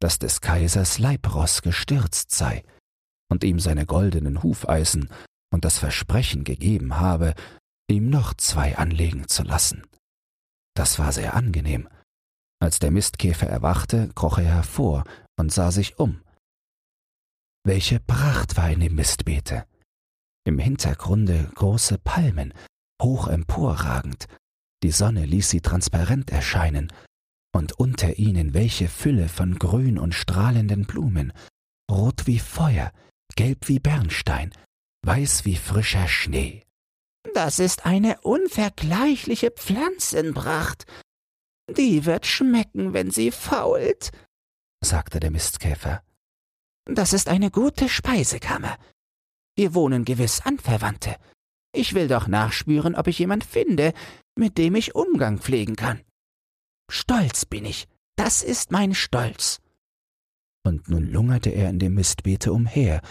dass 0.00 0.20
des 0.20 0.40
Kaisers 0.40 0.98
Leibross 0.98 1.62
gestürzt 1.62 2.30
sei 2.30 2.62
und 3.28 3.42
ihm 3.42 3.58
seine 3.58 3.84
goldenen 3.84 4.44
Hufeisen 4.44 5.08
und 5.52 5.64
das 5.64 5.78
Versprechen 5.78 6.44
gegeben 6.44 6.98
habe, 6.98 7.34
ihm 7.90 8.10
noch 8.10 8.34
zwei 8.34 8.76
anlegen 8.76 9.26
zu 9.26 9.42
lassen. 9.42 9.84
Das 10.76 11.00
war 11.00 11.12
sehr 11.12 11.34
angenehm. 11.34 11.88
Als 12.60 12.78
der 12.78 12.92
Mistkäfer 12.92 13.48
erwachte, 13.48 14.10
kroch 14.14 14.38
er 14.38 14.44
hervor 14.44 15.04
und 15.36 15.52
sah 15.52 15.72
sich 15.72 15.98
um. 15.98 16.22
Welche 17.64 17.98
Pracht 17.98 18.56
war 18.56 18.70
in 18.70 18.80
dem 18.80 18.94
Mistbeete! 18.94 19.66
Im 20.48 20.58
Hintergrunde 20.58 21.50
große 21.56 21.98
Palmen, 21.98 22.54
hoch 23.02 23.28
emporragend, 23.28 24.28
die 24.82 24.92
Sonne 24.92 25.26
ließ 25.26 25.50
sie 25.50 25.60
transparent 25.60 26.30
erscheinen, 26.30 26.90
und 27.54 27.78
unter 27.78 28.18
ihnen 28.18 28.54
welche 28.54 28.88
Fülle 28.88 29.28
von 29.28 29.58
grün 29.58 29.98
und 29.98 30.14
strahlenden 30.14 30.86
Blumen, 30.86 31.34
rot 31.90 32.26
wie 32.26 32.38
Feuer, 32.38 32.92
gelb 33.36 33.68
wie 33.68 33.78
Bernstein, 33.78 34.50
weiß 35.04 35.44
wie 35.44 35.56
frischer 35.56 36.08
Schnee. 36.08 36.64
Das 37.34 37.58
ist 37.58 37.84
eine 37.84 38.18
unvergleichliche 38.22 39.50
Pflanzenpracht. 39.50 40.86
Die 41.76 42.06
wird 42.06 42.24
schmecken, 42.24 42.94
wenn 42.94 43.10
sie 43.10 43.32
fault, 43.32 44.12
sagte 44.82 45.20
der 45.20 45.30
Mistkäfer. 45.30 46.02
Das 46.86 47.12
ist 47.12 47.28
eine 47.28 47.50
gute 47.50 47.90
Speisekammer. 47.90 48.78
Hier 49.58 49.74
wohnen 49.74 50.04
gewiss 50.04 50.40
Anverwandte. 50.44 51.16
Ich 51.74 51.92
will 51.92 52.06
doch 52.06 52.28
nachspüren, 52.28 52.94
ob 52.94 53.08
ich 53.08 53.18
jemand 53.18 53.42
finde, 53.42 53.92
mit 54.38 54.56
dem 54.56 54.76
ich 54.76 54.94
Umgang 54.94 55.38
pflegen 55.38 55.74
kann. 55.74 56.00
Stolz 56.88 57.44
bin 57.44 57.64
ich, 57.64 57.88
das 58.14 58.44
ist 58.44 58.70
mein 58.70 58.94
Stolz. 58.94 59.60
Und 60.64 60.88
nun 60.88 61.10
lungerte 61.10 61.50
er 61.50 61.70
in 61.70 61.80
dem 61.80 61.94
Mistbeete 61.94 62.52
umher 62.52 63.02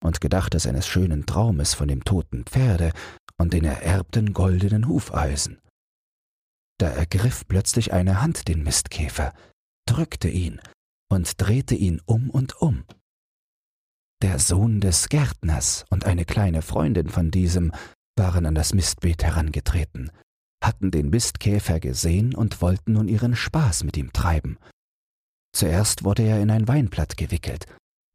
und 0.00 0.20
gedachte 0.20 0.60
seines 0.60 0.86
schönen 0.86 1.26
Traumes 1.26 1.74
von 1.74 1.88
dem 1.88 2.04
toten 2.04 2.44
Pferde 2.44 2.92
und 3.36 3.52
den 3.52 3.64
ererbten 3.64 4.32
goldenen 4.32 4.86
Hufeisen. 4.86 5.60
Da 6.78 6.88
ergriff 6.88 7.48
plötzlich 7.48 7.92
eine 7.92 8.22
Hand 8.22 8.46
den 8.46 8.62
Mistkäfer, 8.62 9.34
drückte 9.86 10.28
ihn 10.28 10.60
und 11.10 11.40
drehte 11.40 11.74
ihn 11.74 12.00
um 12.06 12.30
und 12.30 12.62
um. 12.62 12.84
Der 14.22 14.38
Sohn 14.38 14.80
des 14.80 15.08
Gärtners 15.08 15.84
und 15.90 16.04
eine 16.04 16.24
kleine 16.24 16.62
Freundin 16.62 17.08
von 17.08 17.30
diesem 17.30 17.72
waren 18.18 18.46
an 18.46 18.54
das 18.54 18.72
Mistbeet 18.72 19.22
herangetreten, 19.22 20.10
hatten 20.64 20.90
den 20.90 21.10
Mistkäfer 21.10 21.80
gesehen 21.80 22.34
und 22.34 22.62
wollten 22.62 22.94
nun 22.94 23.08
ihren 23.08 23.36
Spaß 23.36 23.84
mit 23.84 23.96
ihm 23.96 24.12
treiben. 24.12 24.58
Zuerst 25.54 26.04
wurde 26.04 26.22
er 26.22 26.40
in 26.40 26.50
ein 26.50 26.66
Weinblatt 26.66 27.16
gewickelt 27.16 27.66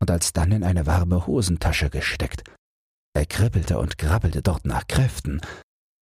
und 0.01 0.10
alsdann 0.10 0.51
in 0.51 0.63
eine 0.63 0.86
warme 0.86 1.27
Hosentasche 1.27 1.89
gesteckt. 1.89 2.43
Er 3.13 3.25
kribbelte 3.25 3.77
und 3.77 3.98
krabbelte 3.98 4.41
dort 4.41 4.65
nach 4.65 4.88
Kräften, 4.88 5.41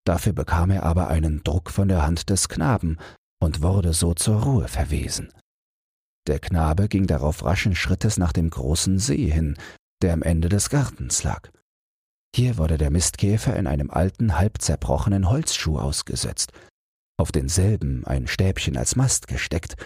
dafür 0.04 0.32
bekam 0.32 0.70
er 0.70 0.84
aber 0.84 1.08
einen 1.08 1.42
Druck 1.42 1.70
von 1.70 1.88
der 1.88 2.06
Hand 2.06 2.30
des 2.30 2.48
Knaben 2.48 2.98
und 3.40 3.62
wurde 3.62 3.92
so 3.92 4.14
zur 4.14 4.42
Ruhe 4.42 4.68
verwiesen. 4.68 5.32
Der 6.28 6.38
Knabe 6.38 6.88
ging 6.88 7.06
darauf 7.06 7.44
raschen 7.44 7.74
Schrittes 7.74 8.18
nach 8.18 8.32
dem 8.32 8.50
großen 8.50 8.98
See 8.98 9.30
hin, 9.30 9.56
der 10.02 10.12
am 10.12 10.22
Ende 10.22 10.48
des 10.48 10.70
Gartens 10.70 11.22
lag. 11.22 11.50
Hier 12.34 12.58
wurde 12.58 12.78
der 12.78 12.90
Mistkäfer 12.90 13.56
in 13.56 13.66
einem 13.66 13.90
alten, 13.90 14.38
halb 14.38 14.60
zerbrochenen 14.60 15.28
Holzschuh 15.28 15.78
ausgesetzt, 15.78 16.52
auf 17.18 17.32
denselben 17.32 18.06
ein 18.06 18.26
Stäbchen 18.26 18.76
als 18.76 18.96
Mast 18.96 19.26
gesteckt, 19.26 19.76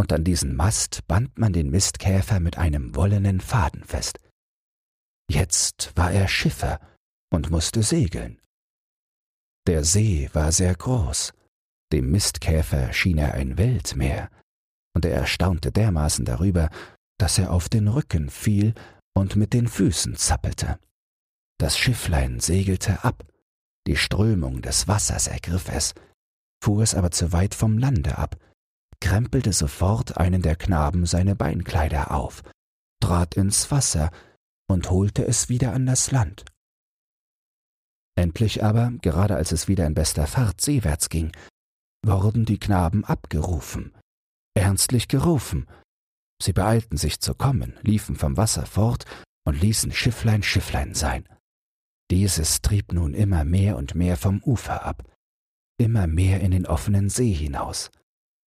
und 0.00 0.12
an 0.12 0.24
diesen 0.24 0.56
Mast 0.56 1.06
band 1.06 1.38
man 1.38 1.52
den 1.52 1.70
Mistkäfer 1.70 2.40
mit 2.40 2.56
einem 2.58 2.94
wollenen 2.96 3.40
Faden 3.40 3.84
fest. 3.84 4.18
Jetzt 5.30 5.92
war 5.96 6.10
er 6.12 6.28
Schiffer 6.28 6.80
und 7.32 7.50
musste 7.50 7.82
segeln. 7.82 8.40
Der 9.66 9.84
See 9.84 10.28
war 10.32 10.50
sehr 10.50 10.74
groß, 10.74 11.32
dem 11.92 12.10
Mistkäfer 12.10 12.92
schien 12.92 13.18
er 13.18 13.34
ein 13.34 13.58
Weltmeer, 13.58 14.30
und 14.94 15.04
er 15.04 15.14
erstaunte 15.14 15.72
dermaßen 15.72 16.24
darüber, 16.24 16.70
dass 17.18 17.38
er 17.38 17.52
auf 17.52 17.68
den 17.68 17.88
Rücken 17.88 18.30
fiel 18.30 18.74
und 19.14 19.36
mit 19.36 19.52
den 19.52 19.68
Füßen 19.68 20.16
zappelte. 20.16 20.78
Das 21.58 21.78
Schifflein 21.78 22.40
segelte 22.40 23.04
ab, 23.04 23.24
die 23.86 23.96
Strömung 23.96 24.62
des 24.62 24.88
Wassers 24.88 25.26
ergriff 25.26 25.68
es, 25.68 25.94
fuhr 26.62 26.82
es 26.82 26.94
aber 26.94 27.10
zu 27.10 27.32
weit 27.32 27.54
vom 27.54 27.78
Lande 27.78 28.18
ab, 28.18 28.36
krempelte 29.00 29.52
sofort 29.52 30.16
einen 30.16 30.42
der 30.42 30.56
Knaben 30.56 31.06
seine 31.06 31.34
Beinkleider 31.34 32.12
auf, 32.12 32.42
trat 33.00 33.34
ins 33.34 33.70
Wasser 33.70 34.10
und 34.68 34.90
holte 34.90 35.26
es 35.26 35.48
wieder 35.48 35.72
an 35.72 35.86
das 35.86 36.12
Land. 36.12 36.44
Endlich 38.14 38.62
aber, 38.62 38.92
gerade 39.02 39.36
als 39.36 39.52
es 39.52 39.68
wieder 39.68 39.86
in 39.86 39.94
bester 39.94 40.26
Fahrt 40.26 40.60
seewärts 40.60 41.08
ging, 41.08 41.32
wurden 42.04 42.44
die 42.44 42.58
Knaben 42.58 43.04
abgerufen, 43.04 43.94
ernstlich 44.54 45.08
gerufen. 45.08 45.66
Sie 46.42 46.52
beeilten 46.52 46.96
sich 46.96 47.20
zu 47.20 47.36
kommen, 47.36 47.78
liefen 47.82 48.16
vom 48.16 48.36
Wasser 48.36 48.66
fort 48.66 49.04
und 49.46 49.60
ließen 49.60 49.92
Schifflein 49.92 50.42
Schifflein 50.42 50.92
sein. 50.92 51.28
Dieses 52.10 52.62
trieb 52.62 52.92
nun 52.92 53.14
immer 53.14 53.44
mehr 53.44 53.76
und 53.76 53.94
mehr 53.94 54.16
vom 54.16 54.42
Ufer 54.42 54.84
ab, 54.84 55.04
immer 55.78 56.08
mehr 56.08 56.40
in 56.40 56.50
den 56.50 56.66
offenen 56.66 57.10
See 57.10 57.32
hinaus. 57.32 57.92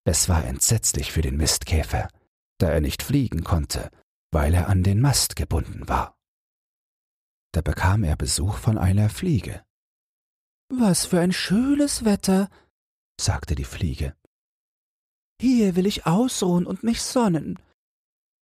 Es 0.03 0.27
war 0.27 0.43
entsetzlich 0.43 1.13
für 1.13 1.21
den 1.21 1.37
Mistkäfer, 1.37 2.09
da 2.57 2.69
er 2.69 2.81
nicht 2.81 3.01
fliegen 3.01 3.45
konnte, 3.45 3.89
weil 4.29 4.53
er 4.53 4.67
an 4.67 4.83
den 4.83 4.99
Mast 4.99 5.37
gebunden 5.37 5.87
war. 5.87 6.17
Da 7.53 7.61
bekam 7.61 8.03
er 8.03 8.17
Besuch 8.17 8.57
von 8.57 8.77
einer 8.77 9.09
Fliege. 9.09 9.63
Was 10.67 11.05
für 11.05 11.21
ein 11.21 11.31
schönes 11.31 12.03
Wetter, 12.03 12.49
sagte 13.17 13.55
die 13.55 13.63
Fliege. 13.63 14.17
Hier 15.39 15.77
will 15.77 15.85
ich 15.85 16.05
ausruhen 16.05 16.65
und 16.65 16.83
mich 16.83 17.01
sonnen. 17.01 17.57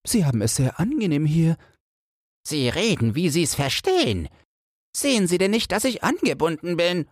Sie 0.06 0.24
haben 0.24 0.42
es 0.42 0.56
sehr 0.56 0.78
angenehm 0.78 1.24
hier. 1.24 1.56
Sie 2.46 2.68
reden, 2.68 3.14
wie 3.14 3.30
Sie's 3.30 3.54
verstehen. 3.54 4.28
Sehen 4.94 5.26
Sie 5.26 5.38
denn 5.38 5.50
nicht, 5.50 5.72
dass 5.72 5.84
ich 5.84 6.04
angebunden 6.04 6.76
bin? 6.76 7.08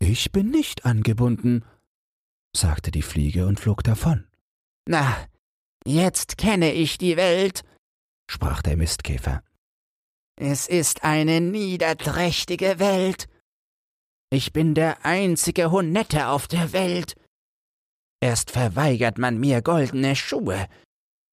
Ich 0.00 0.32
bin 0.32 0.50
nicht 0.50 0.84
angebunden, 0.84 1.64
sagte 2.56 2.90
die 2.90 3.02
Fliege 3.02 3.46
und 3.46 3.60
flog 3.60 3.82
davon. 3.82 4.26
Na, 4.86 5.26
jetzt 5.84 6.38
kenne 6.38 6.72
ich 6.72 6.98
die 6.98 7.16
Welt, 7.16 7.62
sprach 8.30 8.62
der 8.62 8.76
Mistkäfer. 8.76 9.42
Es 10.36 10.66
ist 10.66 11.04
eine 11.04 11.40
niederträchtige 11.40 12.78
Welt. 12.78 13.28
Ich 14.30 14.52
bin 14.52 14.74
der 14.74 15.04
einzige 15.04 15.70
Honette 15.70 16.28
auf 16.28 16.48
der 16.48 16.72
Welt. 16.72 17.14
Erst 18.20 18.50
verweigert 18.50 19.18
man 19.18 19.38
mir 19.38 19.62
goldene 19.62 20.16
Schuhe, 20.16 20.66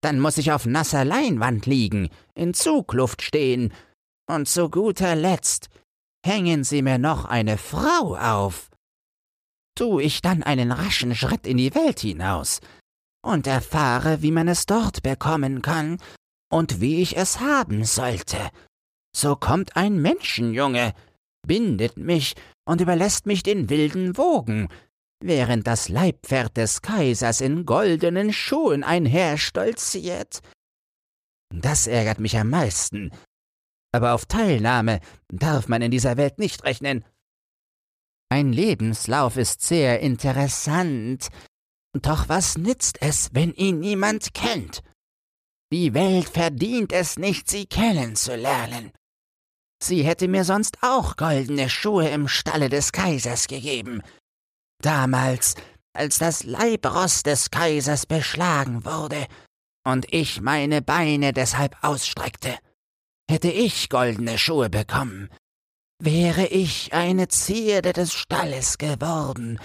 dann 0.02 0.20
muss 0.20 0.38
ich 0.38 0.52
auf 0.52 0.66
nasser 0.66 1.06
Leinwand 1.06 1.66
liegen, 1.66 2.10
in 2.34 2.54
Zugluft 2.54 3.22
stehen, 3.22 3.74
und 4.28 4.48
zu 4.48 4.70
guter 4.70 5.16
Letzt 5.16 5.70
hängen 6.26 6.64
sie 6.64 6.82
mir 6.82 6.98
noch 6.98 7.26
eine 7.26 7.58
Frau 7.58 8.16
auf. 8.16 8.70
Tu 9.76 10.00
ich 10.00 10.22
dann 10.22 10.44
einen 10.44 10.72
raschen 10.72 11.16
Schritt 11.16 11.48
in 11.48 11.58
die 11.58 11.74
Welt 11.74 12.00
hinaus 12.00 12.60
und 13.24 13.48
erfahre, 13.48 14.22
wie 14.22 14.32
man 14.32 14.48
es 14.48 14.66
dort 14.66 15.04
bekommen 15.04 15.62
kann 15.62 15.98
und 16.52 16.82
wie 16.82 17.02
ich 17.02 17.18
es 17.18 17.40
haben 17.40 17.86
sollte, 17.86 18.50
so 19.16 19.36
kommt 19.36 19.76
ein 19.76 20.02
Menschenjunge, 20.02 20.94
bindet 21.46 21.98
mich 21.98 22.36
und 22.66 22.82
überlässt 22.82 23.26
mich 23.26 23.44
den 23.44 23.70
wilden 23.70 24.18
Wogen, 24.18 24.68
während 25.24 25.68
das 25.68 25.90
Leibpferd 25.90 26.58
des 26.58 26.82
Kaisers 26.82 27.42
in 27.42 27.66
goldenen 27.66 28.34
Schuhen 28.34 28.84
einherstolziert. 28.84 30.42
Das 31.54 31.88
ärgert 31.88 32.20
mich 32.20 32.38
am 32.38 32.50
meisten, 32.50 33.12
aber 33.92 34.14
auf 34.14 34.26
Teilnahme 34.26 35.00
darf 35.28 35.68
man 35.68 35.82
in 35.82 35.92
dieser 35.92 36.18
Welt 36.18 36.40
nicht 36.40 36.64
rechnen. 36.64 37.04
Ein 38.30 38.54
Lebenslauf 38.54 39.36
ist 39.36 39.62
sehr 39.62 40.00
interessant, 40.00 41.28
doch 41.94 42.30
was 42.30 42.58
nützt 42.58 43.02
es, 43.02 43.30
wenn 43.34 43.54
ihn 43.54 43.80
niemand 43.80 44.34
kennt? 44.34 44.82
Die 45.74 45.94
Welt 45.94 46.30
verdient 46.30 46.94
es 46.94 47.18
nicht, 47.18 47.50
sie 47.50 47.66
kennenzulernen. 47.66 48.92
Sie 49.84 50.04
hätte 50.04 50.28
mir 50.28 50.44
sonst 50.44 50.78
auch 50.82 51.18
goldene 51.18 51.70
Schuhe 51.70 52.08
im 52.10 52.28
Stalle 52.28 52.70
des 52.70 52.92
Kaisers 52.92 53.48
gegeben. 53.48 54.02
Damals, 54.82 55.56
als 55.94 56.18
das 56.18 56.44
Leibross 56.44 57.24
des 57.24 57.52
Kaisers 57.52 58.06
beschlagen 58.06 58.86
wurde 58.86 59.28
und 59.86 60.12
ich 60.14 60.42
meine 60.42 60.82
Beine 60.82 61.34
deshalb 61.34 61.76
ausstreckte, 61.84 62.58
hätte 63.30 63.50
ich 63.50 63.90
goldene 63.90 64.38
Schuhe 64.38 64.70
bekommen, 64.70 65.30
wäre 66.00 66.48
ich 66.48 66.94
eine 66.94 67.28
Zierde 67.28 67.94
des 67.94 68.14
Stalles 68.14 68.78
geworden. 68.78 69.60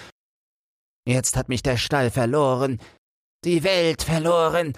Jetzt 1.07 1.37
hat 1.37 1.49
mich 1.49 1.63
der 1.63 1.77
Stall 1.77 2.11
verloren, 2.11 2.81
die 3.45 3.63
Welt 3.63 4.03
verloren, 4.03 4.77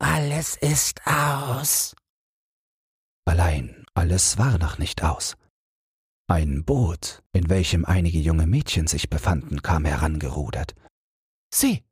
alles 0.00 0.56
ist 0.56 1.00
aus. 1.06 1.94
Allein 3.24 3.84
alles 3.94 4.38
war 4.38 4.58
noch 4.58 4.78
nicht 4.78 5.02
aus. 5.02 5.36
Ein 6.28 6.64
Boot, 6.64 7.22
in 7.32 7.50
welchem 7.50 7.84
einige 7.84 8.18
junge 8.18 8.46
Mädchen 8.46 8.86
sich 8.86 9.10
befanden, 9.10 9.62
kam 9.62 9.84
herangerudert. 9.84 10.74
Sieh, 11.54 11.82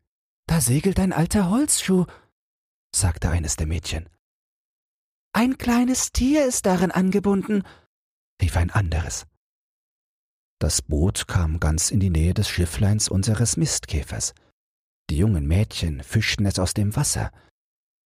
da 0.46 0.60
segelt 0.60 0.98
ein 0.98 1.12
alter 1.12 1.50
Holzschuh, 1.50 2.06
sagte 2.94 3.30
eines 3.30 3.56
der 3.56 3.66
Mädchen. 3.66 4.08
Ein 5.32 5.58
kleines 5.58 6.12
Tier 6.12 6.46
ist 6.46 6.66
darin 6.66 6.90
angebunden, 6.90 7.62
rief 8.42 8.56
ein 8.56 8.70
anderes. 8.70 9.26
Das 10.60 10.82
Boot 10.82 11.28
kam 11.28 11.60
ganz 11.60 11.90
in 11.90 12.00
die 12.00 12.10
Nähe 12.10 12.34
des 12.34 12.48
Schiffleins 12.48 13.08
unseres 13.08 13.56
Mistkäfers. 13.56 14.34
Die 15.08 15.16
jungen 15.16 15.46
Mädchen 15.46 16.02
fischten 16.02 16.46
es 16.46 16.58
aus 16.58 16.74
dem 16.74 16.96
Wasser. 16.96 17.30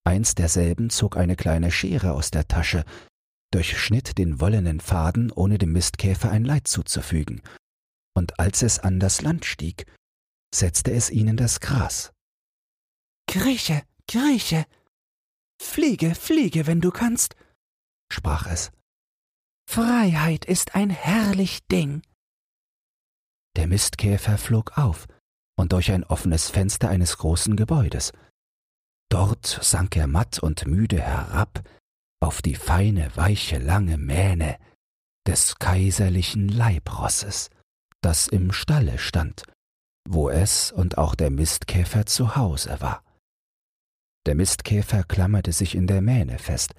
Eins 0.05 0.35
derselben 0.35 0.91
zog 0.91 1.17
eine 1.17 1.35
kleine 1.35 1.71
Schere 1.71 2.13
aus 2.13 2.31
der 2.31 2.47
Tasche, 2.47 2.85
durchschnitt 3.55 4.19
den 4.19 4.41
wollenen 4.41 4.81
Faden, 4.81 5.31
ohne 5.31 5.59
dem 5.59 5.73
Mistkäfer 5.73 6.31
ein 6.31 6.45
Leid 6.45 6.67
zuzufügen, 6.67 7.41
und 8.17 8.41
als 8.41 8.63
es 8.63 8.81
an 8.81 8.99
das 8.99 9.23
Land 9.23 9.45
stieg, 9.45 9.87
setzte 10.53 10.93
es 10.93 11.11
ihnen 11.11 11.37
das 11.37 11.61
Gras. 11.61 12.13
Grieche, 13.31 13.83
Grieche, 14.09 14.67
fliege, 15.63 16.15
fliege, 16.15 16.67
wenn 16.67 16.81
du 16.81 16.91
kannst, 16.91 17.37
sprach 18.13 18.47
es. 18.47 18.73
Freiheit 19.71 20.45
ist 20.45 20.75
ein 20.75 20.91
herrlich 20.91 21.67
Ding. 21.69 22.03
Der 23.57 23.69
Mistkäfer 23.69 24.37
flog 24.37 24.77
auf 24.77 25.07
und 25.57 25.73
durch 25.73 25.93
ein 25.93 26.05
offenes 26.05 26.51
Fenster 26.51 26.89
eines 26.89 27.19
großen 27.19 27.55
Gebäudes. 27.57 28.13
Dort 29.11 29.47
sank 29.47 29.97
er 29.97 30.09
matt 30.09 30.41
und 30.41 30.67
müde 30.67 31.01
herab 31.01 31.63
auf 32.21 32.43
die 32.43 32.55
feine, 32.55 33.15
weiche, 33.17 33.59
lange 33.59 33.99
Mähne 33.99 34.59
des 35.27 35.59
kaiserlichen 35.59 36.49
Leibrosses, 36.49 37.51
das 38.03 38.29
im 38.29 38.53
Stalle 38.53 38.99
stand, 38.99 39.45
wo 40.09 40.29
es 40.29 40.73
und 40.73 40.99
auch 40.99 41.15
der 41.15 41.31
Mistkäfer 41.31 42.07
zu 42.07 42.37
Hause 42.37 42.81
war. 42.81 43.03
Der 44.27 44.35
Mistkäfer 44.35 45.05
klammerte 45.05 45.53
sich 45.53 45.75
in 45.75 45.87
der 45.87 46.01
Mähne 46.01 46.39
fest, 46.39 46.75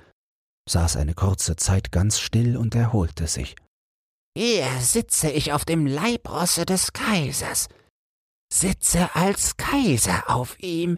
saß 0.70 0.96
eine 0.98 1.14
kurze 1.14 1.56
Zeit 1.56 1.92
ganz 1.92 2.20
still 2.20 2.58
und 2.58 2.74
erholte 2.76 3.28
sich. 3.28 3.56
Hier 4.38 4.68
sitze 4.82 5.30
ich 5.30 5.54
auf 5.54 5.64
dem 5.64 5.86
Leibrosse 5.86 6.66
des 6.66 6.92
Kaisers, 6.92 7.68
sitze 8.52 9.16
als 9.16 9.58
Kaiser 9.58 10.30
auf 10.30 10.60
ihm. 10.60 10.98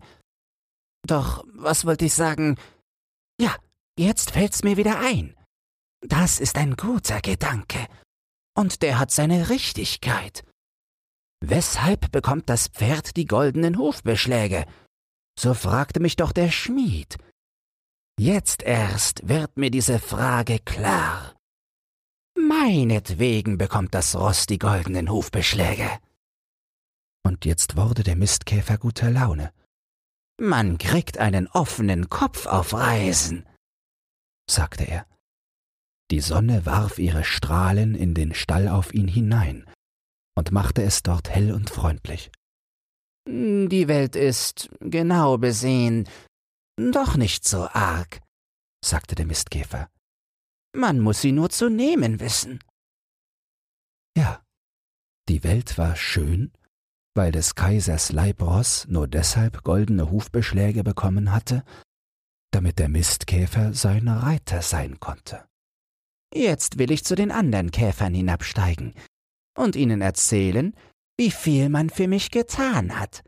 Doch 1.05 1.45
was 1.53 1.85
wollte 1.85 2.05
ich 2.05 2.13
sagen? 2.13 2.57
Ja, 3.39 3.55
jetzt 3.97 4.31
fällt's 4.31 4.63
mir 4.63 4.77
wieder 4.77 4.99
ein. 4.99 5.35
Das 6.01 6.39
ist 6.39 6.57
ein 6.57 6.75
guter 6.75 7.21
Gedanke, 7.21 7.87
und 8.57 8.81
der 8.81 8.97
hat 8.97 9.11
seine 9.11 9.49
Richtigkeit. 9.49 10.43
Weshalb 11.41 12.11
bekommt 12.11 12.49
das 12.49 12.67
Pferd 12.67 13.15
die 13.15 13.25
goldenen 13.25 13.77
Hufbeschläge? 13.77 14.65
So 15.39 15.53
fragte 15.53 15.99
mich 15.99 16.15
doch 16.15 16.31
der 16.31 16.49
Schmied. 16.49 17.17
Jetzt 18.19 18.63
erst 18.63 19.27
wird 19.29 19.57
mir 19.57 19.69
diese 19.69 19.99
Frage 19.99 20.57
klar. 20.59 21.35
Meinetwegen 22.35 23.59
bekommt 23.59 23.93
das 23.93 24.15
Ross 24.15 24.47
die 24.47 24.57
goldenen 24.57 25.11
Hufbeschläge. 25.11 25.89
Und 27.23 27.45
jetzt 27.45 27.75
wurde 27.75 28.03
der 28.03 28.15
Mistkäfer 28.15 28.79
guter 28.79 29.11
Laune. 29.11 29.53
Man 30.39 30.79
kriegt 30.79 31.19
einen 31.19 31.47
offenen 31.47 32.09
Kopf 32.09 32.47
auf 32.47 32.73
Reisen, 32.73 33.47
sagte 34.49 34.83
er. 34.85 35.05
Die 36.09 36.21
Sonne 36.21 36.65
warf 36.65 36.99
ihre 36.99 37.23
Strahlen 37.23 37.93
in 37.95 38.13
den 38.13 38.33
Stall 38.33 38.67
auf 38.67 38.93
ihn 38.93 39.07
hinein 39.07 39.69
und 40.37 40.51
machte 40.51 40.83
es 40.83 41.03
dort 41.03 41.29
hell 41.29 41.51
und 41.51 41.69
freundlich. 41.69 42.31
Die 43.27 43.87
Welt 43.89 44.15
ist, 44.15 44.69
genau 44.79 45.37
besehen, 45.37 46.07
doch 46.77 47.17
nicht 47.17 47.45
so 47.45 47.67
arg, 47.67 48.21
sagte 48.85 49.15
der 49.15 49.25
Mistkäfer. 49.25 49.89
Man 50.73 50.99
muss 50.99 51.21
sie 51.21 51.33
nur 51.33 51.49
zu 51.49 51.69
nehmen 51.69 52.19
wissen. 52.19 52.63
Ja, 54.15 54.41
die 55.27 55.43
Welt 55.43 55.77
war 55.77 55.95
schön, 55.95 56.53
weil 57.15 57.31
des 57.31 57.55
Kaisers 57.55 58.11
Leibross 58.11 58.87
nur 58.87 59.07
deshalb 59.07 59.63
goldene 59.63 60.09
Hufbeschläge 60.09 60.83
bekommen 60.83 61.33
hatte, 61.33 61.65
damit 62.51 62.79
der 62.79 62.89
Mistkäfer 62.89 63.73
sein 63.73 64.07
Reiter 64.07 64.61
sein 64.61 64.99
konnte. 64.99 65.45
Jetzt 66.33 66.77
will 66.77 66.91
ich 66.91 67.03
zu 67.03 67.15
den 67.15 67.31
anderen 67.31 67.71
Käfern 67.71 68.13
hinabsteigen 68.13 68.93
und 69.57 69.75
ihnen 69.75 70.01
erzählen, 70.01 70.73
wie 71.17 71.31
viel 71.31 71.69
man 71.69 71.89
für 71.89 72.07
mich 72.07 72.31
getan 72.31 72.99
hat. 72.99 73.23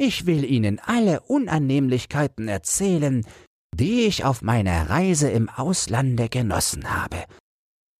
Ich 0.00 0.24
will 0.24 0.44
Ihnen 0.44 0.78
alle 0.78 1.20
Unannehmlichkeiten 1.20 2.48
erzählen, 2.48 3.26
die 3.74 4.06
ich 4.06 4.24
auf 4.24 4.40
meiner 4.40 4.88
Reise 4.88 5.28
im 5.28 5.50
Auslande 5.50 6.30
genossen 6.30 6.90
habe, 6.90 7.26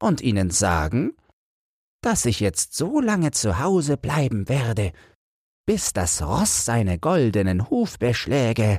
und 0.02 0.22
Ihnen 0.22 0.50
sagen, 0.50 1.12
dass 2.02 2.24
ich 2.24 2.40
jetzt 2.40 2.74
so 2.74 3.00
lange 3.00 3.32
zu 3.32 3.58
Hause 3.58 3.98
bleiben 3.98 4.48
werde, 4.48 4.92
bis 5.66 5.92
das 5.92 6.22
Ross 6.22 6.64
seine 6.64 6.98
goldenen 6.98 7.68
Hufbeschläge 7.68 8.78